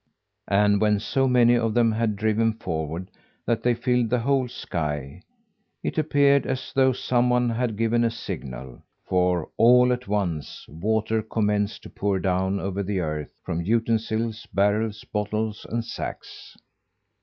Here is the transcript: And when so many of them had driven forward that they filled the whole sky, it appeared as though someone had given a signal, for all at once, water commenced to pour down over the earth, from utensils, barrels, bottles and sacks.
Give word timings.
And 0.49 0.81
when 0.81 0.99
so 0.99 1.27
many 1.27 1.55
of 1.55 1.75
them 1.75 1.91
had 1.91 2.15
driven 2.15 2.53
forward 2.53 3.11
that 3.45 3.61
they 3.61 3.75
filled 3.75 4.09
the 4.09 4.17
whole 4.21 4.47
sky, 4.47 5.21
it 5.83 5.95
appeared 5.99 6.47
as 6.47 6.73
though 6.73 6.91
someone 6.91 7.51
had 7.51 7.77
given 7.77 8.03
a 8.03 8.09
signal, 8.09 8.81
for 9.05 9.49
all 9.57 9.93
at 9.93 10.07
once, 10.07 10.65
water 10.67 11.21
commenced 11.21 11.83
to 11.83 11.91
pour 11.91 12.17
down 12.19 12.59
over 12.59 12.81
the 12.81 12.99
earth, 12.99 13.29
from 13.43 13.61
utensils, 13.61 14.47
barrels, 14.55 15.03
bottles 15.03 15.67
and 15.69 15.85
sacks. 15.85 16.57